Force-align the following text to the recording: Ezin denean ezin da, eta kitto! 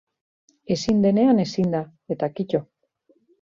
Ezin 0.75 1.03
denean 1.03 1.41
ezin 1.43 1.75
da, 1.75 1.83
eta 2.17 2.31
kitto! 2.41 2.63